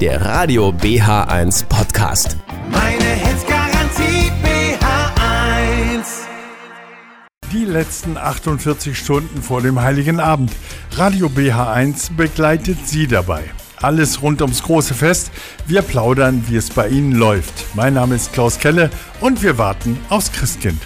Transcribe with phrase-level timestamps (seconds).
[0.00, 2.38] der Radio BH1 Podcast.
[2.70, 3.44] Meine Hits
[4.42, 6.04] BH1.
[7.52, 10.52] Die letzten 48 Stunden vor dem Heiligen Abend.
[10.92, 13.42] Radio BH1 begleitet Sie dabei.
[13.76, 15.32] Alles rund ums große Fest.
[15.66, 17.66] Wir plaudern, wie es bei Ihnen läuft.
[17.74, 18.88] Mein Name ist Klaus Kelle
[19.20, 20.80] und wir warten aufs Christkind.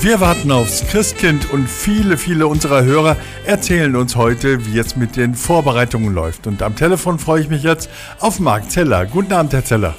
[0.00, 5.16] Wir warten aufs Christkind und viele, viele unserer Hörer erzählen uns heute, wie es mit
[5.16, 6.46] den Vorbereitungen läuft.
[6.46, 7.90] Und am Telefon freue ich mich jetzt
[8.20, 9.06] auf Marc Zeller.
[9.06, 9.94] Guten Abend, Herr Zeller.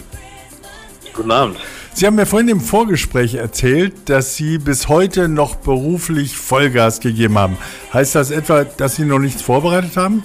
[1.13, 1.57] Guten Abend.
[1.93, 7.37] Sie haben mir vorhin im Vorgespräch erzählt, dass Sie bis heute noch beruflich Vollgas gegeben
[7.39, 7.57] haben.
[7.91, 10.23] Heißt das etwa, dass Sie noch nichts vorbereitet haben?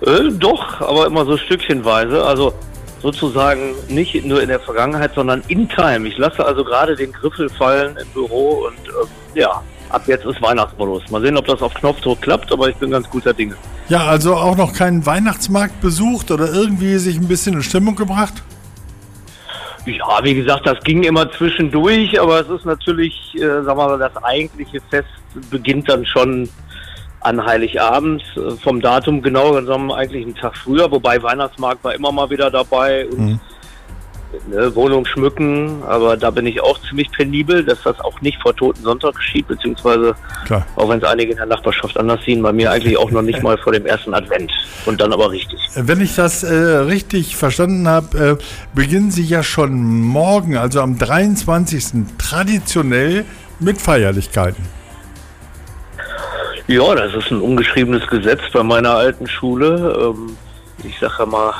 [0.00, 2.24] Äh, doch, aber immer so stückchenweise.
[2.24, 2.52] Also
[3.02, 6.08] sozusagen nicht nur in der Vergangenheit, sondern in Time.
[6.08, 8.88] Ich lasse also gerade den Griffel fallen im Büro und
[9.34, 11.08] äh, ja, ab jetzt ist Weihnachtsmodus.
[11.10, 13.54] Mal sehen, ob das auf Knopfdruck klappt, aber ich bin ganz guter Dinge.
[13.88, 18.42] Ja, also auch noch keinen Weihnachtsmarkt besucht oder irgendwie sich ein bisschen in Stimmung gebracht?
[19.86, 23.98] Ja, wie gesagt, das ging immer zwischendurch, aber es ist natürlich, äh, sagen wir mal,
[23.98, 25.08] das eigentliche Fest
[25.50, 26.48] beginnt dann schon
[27.26, 28.22] an Heiligabend.
[28.36, 32.50] Äh, vom Datum genau genommen eigentlich einen Tag früher, wobei Weihnachtsmarkt war immer mal wieder
[32.50, 33.40] dabei und mhm.
[34.48, 38.54] ne, Wohnung schmücken, aber da bin ich auch ziemlich penibel, dass das auch nicht vor
[38.54, 40.14] Toten Sonntag geschieht, beziehungsweise
[40.46, 40.64] Klar.
[40.76, 43.42] auch wenn es einige in der Nachbarschaft anders sehen, bei mir eigentlich auch noch nicht
[43.42, 44.52] mal vor dem ersten Advent
[44.86, 45.58] und dann aber richtig.
[45.74, 50.96] Wenn ich das äh, richtig verstanden habe, äh, beginnen Sie ja schon morgen, also am
[50.96, 52.06] 23.
[52.18, 53.24] traditionell
[53.58, 54.75] mit Feierlichkeiten.
[56.68, 59.96] Ja, das ist ein ungeschriebenes Gesetz bei meiner alten Schule.
[60.00, 60.36] Ähm,
[60.84, 61.52] ich sage mal,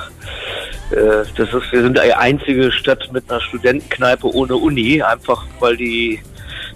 [0.90, 5.76] äh, das ist, wir sind die einzige Stadt mit einer Studentenkneipe ohne Uni, einfach weil
[5.76, 6.20] die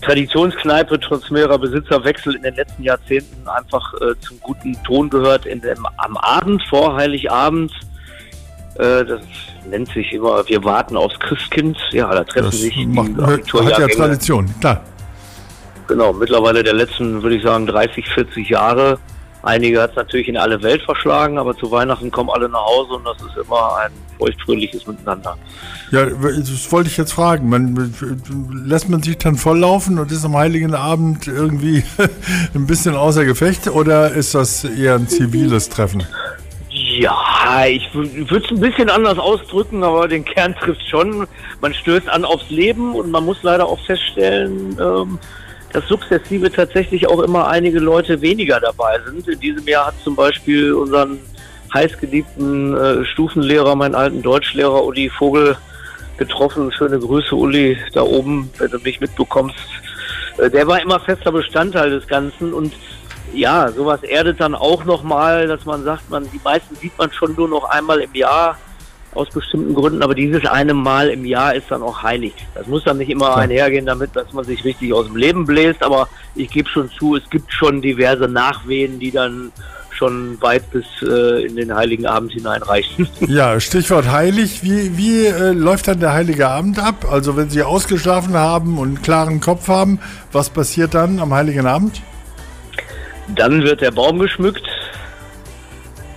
[0.03, 5.47] Traditionskneipe trotz mehrerer Besitzerwechsel in den letzten Jahrzehnten einfach äh, zum guten Ton gehört.
[5.47, 7.73] In dem, am Abend vor Heiligabend,
[8.77, 9.21] äh, das
[9.69, 11.77] nennt sich immer, wir warten aufs Christkind.
[11.91, 14.83] Ja, da treffen das sich macht, die Hat ja Tradition, klar.
[15.91, 18.97] Genau, mittlerweile der letzten, würde ich sagen, 30, 40 Jahre.
[19.43, 22.93] Einige hat es natürlich in alle Welt verschlagen, aber zu Weihnachten kommen alle nach Hause
[22.93, 25.37] und das ist immer ein feuchtfröhliches Miteinander.
[25.91, 27.49] Ja, das wollte ich jetzt fragen.
[27.49, 27.93] Man,
[28.65, 31.83] lässt man sich dann volllaufen und ist am Heiligen Abend irgendwie
[32.55, 36.05] ein bisschen außer Gefecht oder ist das eher ein ziviles Treffen?
[36.69, 41.27] Ja, ich würde es ein bisschen anders ausdrücken, aber den Kern trifft schon.
[41.61, 45.19] Man stößt an aufs Leben und man muss leider auch feststellen, ähm,
[45.73, 49.29] dass sukzessive tatsächlich auch immer einige Leute weniger dabei sind.
[49.29, 51.19] In diesem Jahr hat zum Beispiel unseren
[51.73, 55.57] heißgeliebten äh, Stufenlehrer, meinen alten Deutschlehrer Uli Vogel
[56.17, 56.73] getroffen.
[56.73, 59.57] Schöne Grüße, Uli, da oben, wenn du mich mitbekommst.
[60.39, 62.73] Äh, der war immer fester Bestandteil des Ganzen und
[63.33, 67.35] ja, sowas erdet dann auch nochmal, dass man sagt, man, die meisten sieht man schon
[67.37, 68.59] nur noch einmal im Jahr
[69.15, 72.33] aus bestimmten Gründen, aber dieses eine Mal im Jahr ist dann auch heilig.
[72.55, 75.83] Das muss dann nicht immer einhergehen damit, dass man sich richtig aus dem Leben bläst,
[75.83, 79.53] aber ich gebe schon zu, es gibt schon diverse Nachwehen, die dann
[80.01, 83.09] schon weit bis äh, in den Heiligen Abend hineinreichen.
[83.29, 84.63] Ja, Stichwort heilig.
[84.63, 87.07] Wie, wie äh, läuft dann der Heilige Abend ab?
[87.11, 90.01] Also wenn Sie ausgeschlafen haben und einen klaren Kopf haben,
[90.33, 92.01] was passiert dann am Heiligen Abend?
[93.37, 94.67] Dann wird der Baum geschmückt,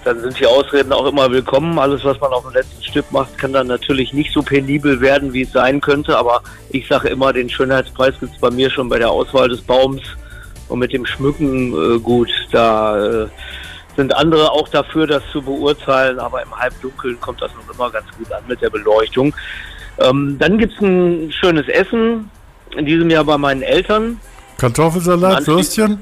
[0.05, 1.77] dann sind die Ausreden auch immer willkommen.
[1.77, 5.33] Alles, was man auf dem letzten Stück macht, kann dann natürlich nicht so penibel werden,
[5.33, 6.17] wie es sein könnte.
[6.17, 9.61] Aber ich sage immer, den Schönheitspreis gibt es bei mir schon bei der Auswahl des
[9.61, 10.01] Baums.
[10.69, 13.27] Und mit dem Schmücken äh, gut, da äh,
[13.97, 16.19] sind andere auch dafür, das zu beurteilen.
[16.19, 19.33] Aber im Halbdunkeln kommt das noch immer ganz gut an mit der Beleuchtung.
[19.97, 22.29] Ähm, dann gibt es ein schönes Essen.
[22.77, 24.19] In diesem Jahr bei meinen Eltern.
[24.57, 25.99] Kartoffelsalat, Würstchen?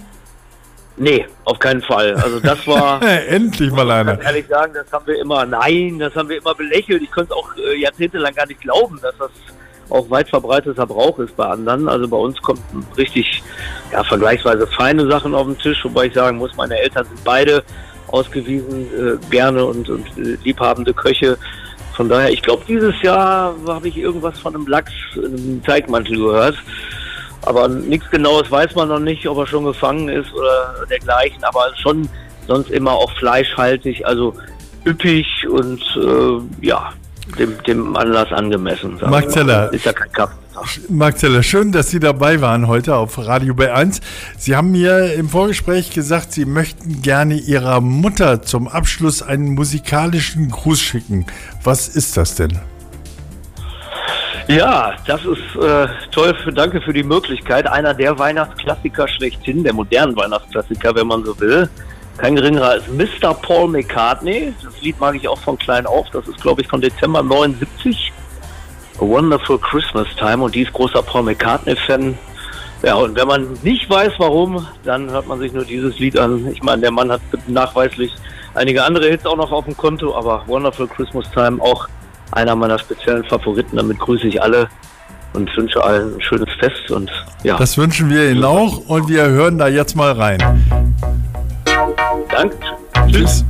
[1.01, 2.13] Nee, auf keinen Fall.
[2.13, 3.01] Also das war.
[3.27, 4.13] Endlich mal einer.
[4.13, 7.01] Ich kann ehrlich sagen, das haben wir immer, nein, das haben wir immer belächelt.
[7.01, 9.31] Ich konnte es auch äh, jahrzehntelang gar nicht glauben, dass das
[9.89, 11.89] auch weit verbreiteter Brauch ist bei anderen.
[11.89, 12.61] Also bei uns kommt
[12.99, 13.41] richtig,
[13.91, 17.63] ja, vergleichsweise feine Sachen auf den Tisch, wobei ich sagen muss, meine Eltern sind beide
[18.07, 21.35] ausgewiesen äh, gerne und, und äh, liebhabende Köche.
[21.95, 26.17] Von daher, ich glaube, dieses Jahr habe ich irgendwas von einem Lachs in einem Teigmantel
[26.17, 26.57] gehört.
[27.43, 31.43] Aber nichts Genaues weiß man noch nicht, ob er schon gefangen ist oder dergleichen.
[31.43, 32.07] Aber schon
[32.47, 34.35] sonst immer auch fleischhaltig, also
[34.85, 36.93] üppig und äh, ja,
[37.37, 38.99] dem, dem Anlass angemessen.
[39.07, 39.71] Mark Zeller.
[39.73, 40.35] Ist ja kein Kaffee.
[40.89, 44.01] Mark Zeller, schön, dass Sie dabei waren heute auf Radio B1.
[44.37, 50.49] Sie haben mir im Vorgespräch gesagt, Sie möchten gerne Ihrer Mutter zum Abschluss einen musikalischen
[50.49, 51.25] Gruß schicken.
[51.63, 52.59] Was ist das denn?
[54.55, 56.35] Ja, das ist äh, toll.
[56.53, 57.67] Danke für die Möglichkeit.
[57.67, 61.69] Einer der Weihnachtsklassiker schlechthin, der modernen Weihnachtsklassiker, wenn man so will.
[62.17, 63.33] kein geringerer als Mr.
[63.33, 64.53] Paul McCartney.
[64.61, 66.09] Das Lied mag ich auch von klein auf.
[66.11, 68.11] Das ist, glaube ich, von Dezember 79.
[68.97, 70.43] A Wonderful Christmas Time.
[70.43, 72.17] Und die ist großer Paul McCartney-Fan.
[72.83, 76.47] Ja, und wenn man nicht weiß, warum, dann hört man sich nur dieses Lied an.
[76.51, 78.11] Ich meine, der Mann hat nachweislich
[78.53, 81.87] einige andere Hits auch noch auf dem Konto, aber Wonderful Christmas Time auch
[82.31, 83.75] einer meiner speziellen Favoriten.
[83.75, 84.67] Damit grüße ich alle
[85.33, 87.09] und wünsche allen ein schönes Fest und
[87.43, 87.57] ja.
[87.57, 90.39] Das wünschen wir Ihnen auch und wir hören da jetzt mal rein.
[92.29, 92.57] Danke.
[93.07, 93.45] Tschüss.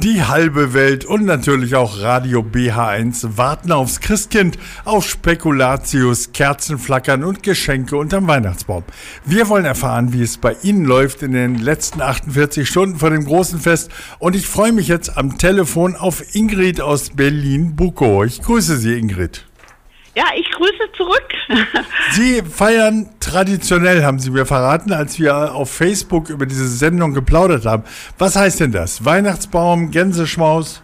[0.00, 7.42] Die halbe Welt und natürlich auch Radio BH1 warten aufs Christkind, auf Spekulatius, Kerzenflackern und
[7.42, 8.84] Geschenke unterm Weihnachtsbaum.
[9.24, 13.24] Wir wollen erfahren, wie es bei Ihnen läuft in den letzten 48 Stunden vor dem
[13.24, 13.90] großen Fest
[14.20, 18.24] und ich freue mich jetzt am Telefon auf Ingrid aus Berlin-Bukow.
[18.24, 19.47] Ich grüße Sie, Ingrid.
[20.18, 21.28] Ja, ich grüße zurück.
[22.10, 27.66] Sie feiern traditionell, haben Sie mir verraten, als wir auf Facebook über diese Sendung geplaudert
[27.66, 27.84] haben.
[28.18, 29.04] Was heißt denn das?
[29.04, 30.82] Weihnachtsbaum, Gänseschmaus?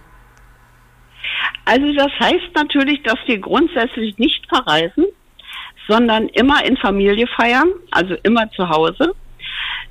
[1.65, 5.07] Also das heißt natürlich, dass wir grundsätzlich nicht verreisen,
[5.89, 9.17] sondern immer in Familie feiern, also immer zu Hause.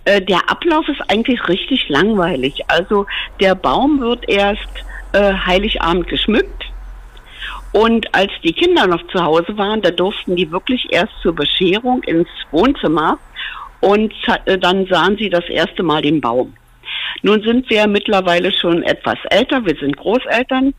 [0.05, 2.61] Äh, der Ablauf ist eigentlich richtig langweilig.
[2.69, 3.07] Also
[3.41, 4.69] der Baum wird erst
[5.11, 6.62] äh, Heiligabend geschmückt
[7.73, 12.03] und als die Kinder noch zu Hause waren, da durften die wirklich erst zur Bescherung
[12.03, 13.17] ins Wohnzimmer.
[13.81, 14.13] Und
[14.45, 16.53] äh, dann sahen sie das erste Mal den Baum.
[17.23, 20.73] Nun sind wir mittlerweile schon etwas älter, wir sind Großeltern.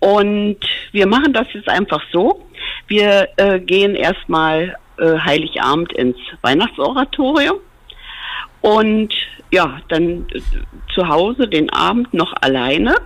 [0.00, 0.58] Und
[0.90, 2.44] wir machen das jetzt einfach so.
[2.88, 7.58] Wir äh, gehen erstmal äh, Heiligabend ins Weihnachtsoratorium.
[8.62, 9.12] Und
[9.50, 10.40] ja, dann äh,
[10.94, 12.96] zu Hause den Abend noch alleine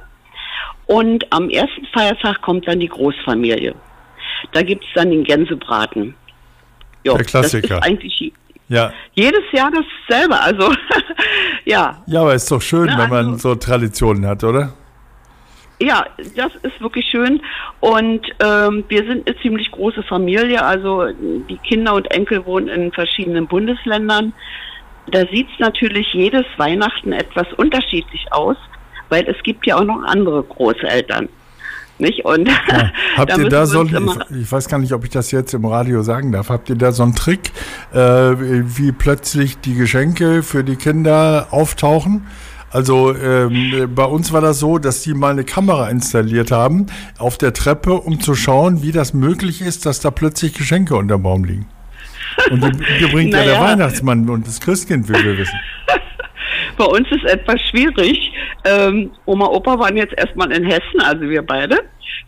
[0.86, 3.74] und am ersten Feiertag kommt dann die Großfamilie.
[4.52, 6.14] Da gibt es dann den Gänsebraten.
[7.04, 7.68] Jo, Der Klassiker.
[7.68, 8.32] Das ist eigentlich
[8.68, 8.92] ja.
[9.14, 10.40] jedes Jahr dasselbe.
[10.40, 10.72] Also,
[11.64, 12.02] ja.
[12.06, 14.72] Ja, aber ist doch schön, Na, wenn man also, so Traditionen hat, oder?
[15.78, 16.06] Ja,
[16.36, 17.42] das ist wirklich schön.
[17.80, 20.64] Und ähm, wir sind eine ziemlich große Familie.
[20.64, 24.32] Also die Kinder und Enkel wohnen in verschiedenen Bundesländern.
[25.10, 28.56] Da sieht es natürlich jedes Weihnachten etwas unterschiedlich aus
[29.08, 31.28] weil es gibt ja auch noch andere Großeltern.
[31.98, 32.24] Nicht?
[32.24, 32.92] Und ja.
[33.16, 33.92] Habt ihr da so ich,
[34.42, 36.92] ich weiß gar nicht, ob ich das jetzt im Radio sagen darf, habt ihr da
[36.92, 37.52] so einen Trick,
[37.94, 42.26] äh, wie plötzlich die Geschenke für die Kinder auftauchen?
[42.70, 46.86] Also ähm, bei uns war das so, dass die mal eine Kamera installiert haben
[47.16, 51.16] auf der Treppe, um zu schauen, wie das möglich ist, dass da plötzlich Geschenke unter
[51.16, 51.66] dem Baum liegen.
[52.50, 52.70] Und die,
[53.00, 53.44] die bringt naja.
[53.44, 55.58] ja der Weihnachtsmann und das Christkind, wie wir wissen.
[56.76, 58.32] Bei uns ist etwas schwierig.
[58.64, 61.78] Ähm, Oma, Opa waren jetzt erstmal in Hessen, also wir beide,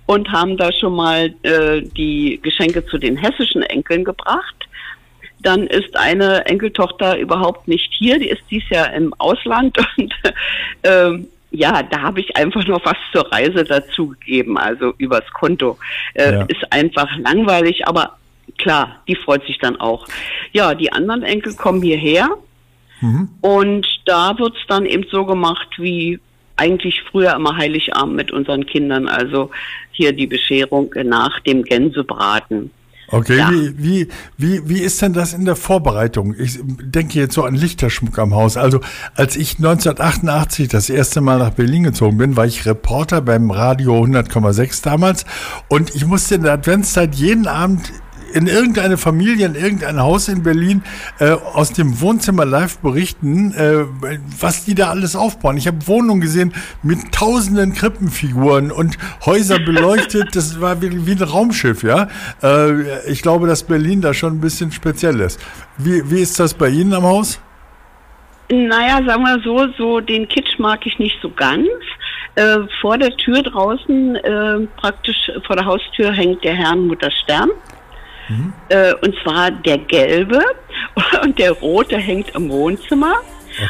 [0.07, 4.55] und haben da schon mal äh, die Geschenke zu den hessischen Enkeln gebracht.
[5.41, 10.15] Dann ist eine Enkeltochter überhaupt nicht hier, die ist dies Jahr im Ausland und
[10.83, 15.79] ähm, ja, da habe ich einfach noch was zur Reise dazugegeben, also übers Konto.
[16.15, 16.43] Äh, ja.
[16.43, 18.19] Ist einfach langweilig, aber
[18.59, 20.07] klar, die freut sich dann auch.
[20.53, 22.37] Ja, die anderen Enkel kommen hierher
[23.01, 23.29] Mhm.
[23.41, 26.19] Und da wird es dann eben so gemacht wie
[26.57, 29.51] eigentlich früher immer Heiligabend mit unseren Kindern, also
[29.93, 32.71] hier die Bescherung nach dem Gänsebraten.
[33.11, 33.51] Okay, ja.
[33.51, 36.35] wie, wie, wie, wie ist denn das in der Vorbereitung?
[36.39, 38.59] Ich denke jetzt so an Lichterschmuck am Haus.
[38.59, 38.81] Also
[39.15, 44.03] als ich 1988 das erste Mal nach Berlin gezogen bin, war ich Reporter beim Radio
[44.03, 45.25] 100,6 damals
[45.69, 47.93] und ich musste in der Adventszeit jeden Abend
[48.39, 50.83] in irgendeine Familie, in irgendein Haus in Berlin
[51.19, 53.85] äh, aus dem Wohnzimmer live berichten, äh,
[54.41, 55.57] was die da alles aufbauen.
[55.57, 56.55] Ich habe Wohnungen gesehen
[56.85, 60.37] mit tausenden Krippenfiguren und Häuser beleuchtet.
[60.37, 62.09] Das war wie, wie ein Raumschiff, ja.
[62.41, 65.41] Äh, ich glaube, dass Berlin da schon ein bisschen speziell ist.
[65.77, 67.41] Wie, wie ist das bei Ihnen am Haus?
[68.51, 71.67] Naja, sagen wir so, so den Kitsch mag ich nicht so ganz.
[72.37, 77.51] Äh, vor der Tür draußen, äh, praktisch vor der Haustür, hängt der Herrnmutter Stern.
[78.29, 78.53] Mhm.
[78.69, 80.41] Äh, und zwar der gelbe
[81.23, 83.15] und der rote hängt im Wohnzimmer.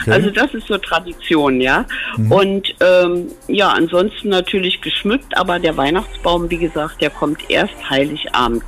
[0.01, 0.11] Okay.
[0.11, 1.87] Also das ist so Tradition, ja.
[2.17, 2.33] Mhm.
[2.33, 8.65] Und ähm, ja, ansonsten natürlich geschmückt, aber der Weihnachtsbaum, wie gesagt, der kommt erst Heiligabend.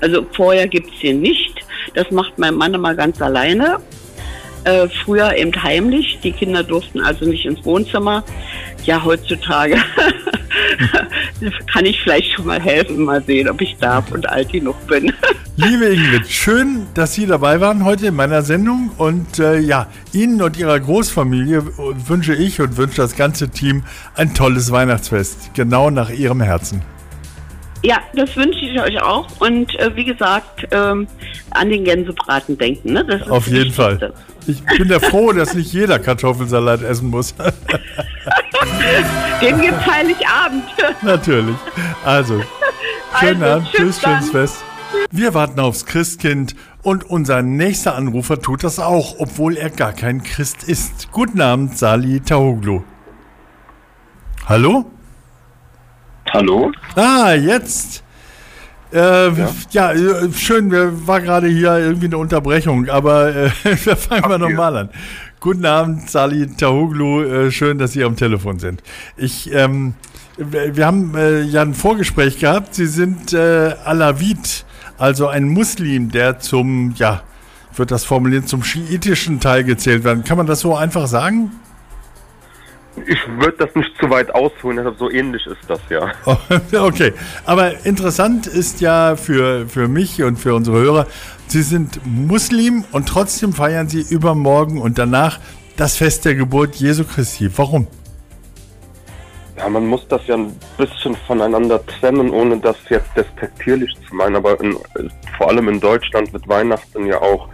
[0.00, 1.54] Also vorher gibt es den nicht.
[1.94, 3.78] Das macht mein Mann immer ganz alleine.
[4.64, 6.18] Äh, früher eben heimlich.
[6.22, 8.22] Die Kinder durften also nicht ins Wohnzimmer.
[8.84, 9.76] Ja, heutzutage
[11.72, 15.12] kann ich vielleicht schon mal helfen, mal sehen, ob ich darf und alt genug bin.
[15.56, 18.90] Liebe Ingrid, schön, dass Sie dabei waren heute in meiner Sendung.
[18.96, 21.64] Und äh, ja, Ihnen und Ihrer Großfamilie
[22.06, 23.84] wünsche ich und wünsche das ganze Team
[24.14, 26.82] ein tolles Weihnachtsfest, genau nach Ihrem Herzen.
[27.82, 29.26] Ja, das wünsche ich euch auch.
[29.40, 31.06] Und äh, wie gesagt, ähm,
[31.50, 32.92] an den Gänsebraten denken.
[32.92, 33.04] Ne?
[33.04, 34.12] Das ist Auf jeden Fall.
[34.46, 37.34] Ich bin ja froh, dass nicht jeder Kartoffelsalat essen muss.
[39.40, 40.64] Den gibt's Heiligabend.
[41.02, 41.56] Natürlich.
[42.04, 42.42] Also,
[43.20, 44.12] schönen Also, Abend, tschüss tschüss, dann.
[44.14, 44.64] schönes Fest.
[45.10, 50.22] Wir warten aufs Christkind und unser nächster Anrufer tut das auch, obwohl er gar kein
[50.22, 51.12] Christ ist.
[51.12, 52.82] Guten Abend, Sali Tahoglu.
[54.46, 54.86] Hallo?
[56.32, 56.72] Hallo?
[56.94, 58.02] Ah, jetzt.
[58.92, 59.30] Äh,
[59.70, 63.50] ja, äh, schön, wir war gerade hier irgendwie eine Unterbrechung, aber äh,
[63.84, 64.90] wir fangen wir nochmal an.
[65.40, 68.82] Guten Abend, Sali Tahoglu, äh, schön, dass Sie am Telefon sind.
[69.16, 69.94] Ich, ähm,
[70.36, 72.74] wir haben äh, ja ein Vorgespräch gehabt.
[72.74, 74.64] Sie sind äh, Alawit,
[74.98, 77.22] also ein Muslim, der zum, ja,
[77.74, 80.24] würde das formulieren, zum schiitischen Teil gezählt werden.
[80.24, 81.52] Kann man das so einfach sagen?
[83.06, 86.12] Ich würde das nicht zu weit ausholen, deshalb so ähnlich ist das ja.
[86.26, 86.36] Oh,
[86.72, 87.12] Okay,
[87.44, 91.06] aber interessant ist ja für, für mich und für unsere Hörer,
[91.46, 95.38] Sie sind Muslim und trotzdem feiern Sie übermorgen und danach
[95.76, 97.50] das Fest der Geburt Jesu Christi.
[97.56, 97.86] Warum?
[99.56, 104.36] Ja, man muss das ja ein bisschen voneinander trennen, ohne das jetzt despektierlich zu meinen,
[104.36, 104.76] aber in,
[105.36, 107.48] vor allem in Deutschland wird Weihnachten ja auch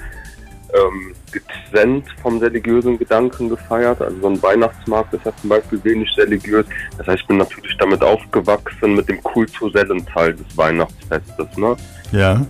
[0.75, 4.01] ähm, getrennt vom religiösen Gedanken gefeiert.
[4.01, 6.67] Also so ein Weihnachtsmarkt ist ja zum Beispiel wenig religiös.
[6.99, 11.57] Das heißt, ich bin natürlich damit aufgewachsen mit dem kulturellen Teil des Weihnachtsfestes.
[11.57, 11.77] Ne?
[12.13, 12.45] Ja.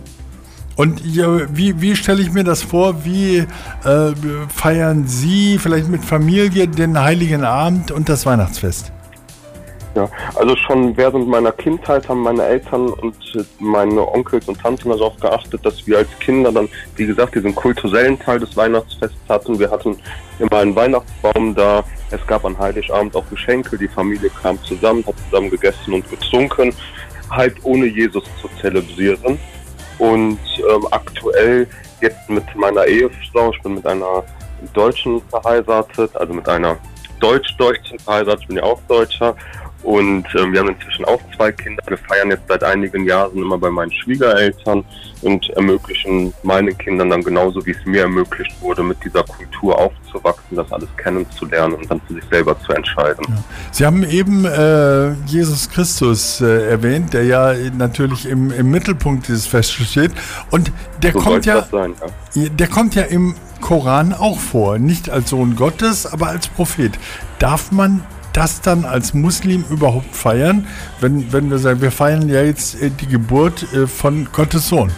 [0.75, 3.05] Und wie, wie stelle ich mir das vor?
[3.05, 4.13] Wie äh,
[4.53, 8.91] feiern Sie vielleicht mit Familie den Heiligen Abend und das Weihnachtsfest?
[9.95, 14.89] Ja, also schon während meiner Kindheit haben meine Eltern und äh, meine Onkels und Tanten
[14.89, 19.57] darauf geachtet, dass wir als Kinder dann, wie gesagt, diesen kulturellen Teil des Weihnachtsfests hatten.
[19.57, 19.97] Wir hatten
[20.39, 21.81] immer einen Weihnachtsbaum da.
[22.11, 23.77] Es gab an Heiligabend auch Geschenke.
[23.77, 26.73] Die Familie kam zusammen, hat zusammen gegessen und getrunken,
[27.29, 29.39] halt ohne Jesus zu zelebrieren.
[29.97, 31.67] Und ähm, aktuell
[32.01, 34.25] jetzt mit meiner Ehefrau, ich bin mit einer
[34.73, 36.77] Deutschen verheiratet, also mit einer
[37.19, 39.35] Deutsch-Deutschen verheiratet, ich bin ja auch Deutscher.
[39.85, 41.83] Und ähm, wir haben inzwischen auch zwei Kinder.
[41.87, 44.83] Wir feiern jetzt seit einigen Jahren immer bei meinen Schwiegereltern
[45.21, 50.57] und ermöglichen meinen Kindern dann genauso, wie es mir ermöglicht wurde, mit dieser Kultur aufzuwachsen,
[50.57, 53.23] das alles kennenzulernen und dann für sich selber zu entscheiden.
[53.71, 59.45] Sie haben eben äh, Jesus Christus äh, erwähnt, der ja natürlich im, im Mittelpunkt dieses
[59.45, 60.11] Festes steht.
[60.49, 60.71] Und
[61.03, 61.93] der So kommt ja, sein,
[62.33, 62.49] ja.
[62.49, 64.79] der kommt ja im Koran auch vor.
[64.79, 66.97] Nicht als Sohn Gottes, aber als Prophet.
[67.37, 68.03] Darf man
[68.35, 70.67] das dann als Muslim überhaupt feiern,
[70.99, 74.91] wenn, wenn wir sagen, wir feiern ja jetzt äh, die Geburt äh, von Gottes Sohn?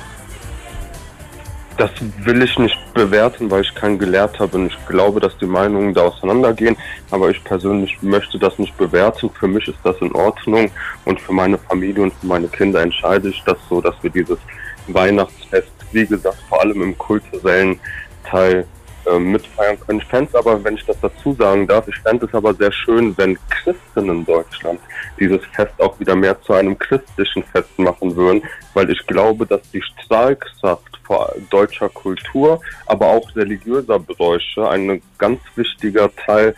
[1.77, 1.91] Das
[2.23, 4.65] will ich nicht bewerten, weil ich kein Gelehrter bin.
[4.65, 6.75] Ich glaube, dass die Meinungen da auseinandergehen,
[7.11, 9.29] aber ich persönlich möchte das nicht bewerten.
[9.39, 10.71] Für mich ist das in Ordnung
[11.05, 14.39] und für meine Familie und für meine Kinder entscheide ich das so, dass wir dieses
[14.87, 17.79] Weihnachtsfest, wie gesagt, vor allem im kulturellen
[18.23, 18.65] Teil
[19.09, 19.99] äh, mitfeiern können.
[19.99, 22.71] Ich fände es aber, wenn ich das dazu sagen darf, ich fände es aber sehr
[22.71, 24.79] schön, wenn Christen in Deutschland
[25.19, 29.61] dieses Fest auch wieder mehr zu einem christlichen Fest machen würden, weil ich glaube, dass
[29.71, 30.97] die Strahlkraft
[31.49, 36.53] deutscher Kultur, aber auch religiöser Bräuche ein ganz wichtiger Teil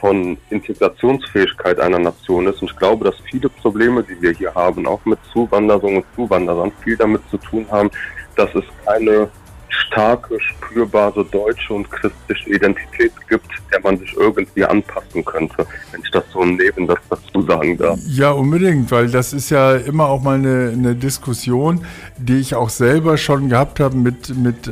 [0.00, 2.62] von Integrationsfähigkeit einer Nation ist.
[2.62, 6.72] Und ich glaube, dass viele Probleme, die wir hier haben, auch mit Zuwanderung und Zuwanderern,
[6.84, 7.90] viel damit zu tun haben,
[8.36, 9.28] dass es keine
[9.68, 16.10] starke, spürbare deutsche und christliche Identität gibt, der man sich irgendwie anpassen könnte, wenn ich
[16.10, 17.98] das so neben das dazu sagen darf.
[18.06, 21.84] Ja, unbedingt, weil das ist ja immer auch mal eine, eine Diskussion,
[22.16, 24.70] die ich auch selber schon gehabt habe mit, mit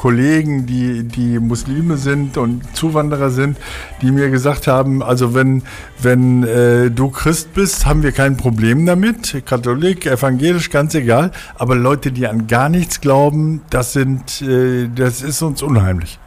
[0.00, 3.58] Kollegen, die, die Muslime sind und Zuwanderer sind,
[4.00, 5.62] die mir gesagt haben, also wenn,
[6.00, 11.74] wenn äh, du Christ bist, haben wir kein Problem damit, Katholik, evangelisch, ganz egal, aber
[11.74, 16.18] Leute, die an gar nichts glauben, das sind, äh, das ist uns unheimlich.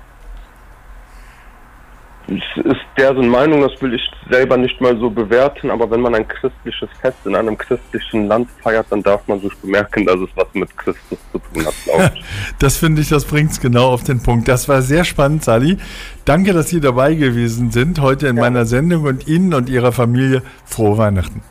[2.27, 6.15] Es ist deren Meinung, das will ich selber nicht mal so bewerten, aber wenn man
[6.15, 10.29] ein christliches Fest in einem christlichen Land feiert, dann darf man sich bemerken, dass es
[10.35, 12.23] was mit Christus zu tun hat, glaube ich.
[12.59, 14.47] Das finde ich, das bringt es genau auf den Punkt.
[14.47, 15.77] Das war sehr spannend, Sally.
[16.23, 20.43] Danke, dass Sie dabei gewesen sind heute in meiner Sendung und Ihnen und Ihrer Familie
[20.65, 21.41] frohe Weihnachten.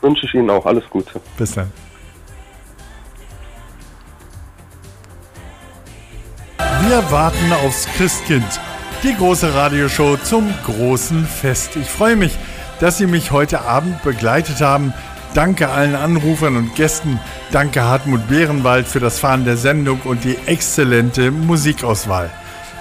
[0.00, 1.20] Wünsche ich Ihnen auch alles Gute.
[1.36, 1.70] Bis dann.
[6.88, 8.60] Wir warten aufs Christkind.
[9.02, 11.74] Die große Radioshow zum großen Fest.
[11.76, 12.36] Ich freue mich,
[12.80, 14.92] dass Sie mich heute Abend begleitet haben.
[15.32, 17.18] Danke allen Anrufern und Gästen.
[17.50, 22.30] Danke Hartmut Behrenwald für das Fahren der Sendung und die exzellente Musikauswahl.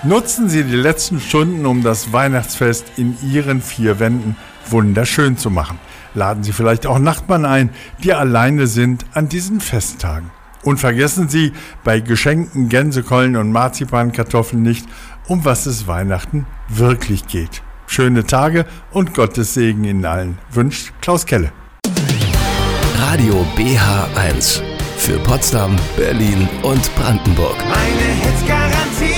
[0.03, 4.35] Nutzen Sie die letzten Stunden, um das Weihnachtsfest in Ihren vier Wänden
[4.69, 5.79] wunderschön zu machen.
[6.15, 7.69] Laden Sie vielleicht auch Nachbarn ein,
[8.03, 10.31] die alleine sind an diesen Festtagen.
[10.63, 11.53] Und vergessen Sie
[11.85, 14.85] bei Geschenken Gänsekeulen und Marzipankartoffeln nicht,
[15.29, 17.61] um was es Weihnachten wirklich geht.
[17.87, 21.51] Schöne Tage und Gottes Segen Ihnen allen, wünscht Klaus Kelle.
[22.97, 24.61] Radio BH1
[24.97, 27.55] für Potsdam, Berlin und Brandenburg.
[27.57, 29.08] Meine Hitzgarantie.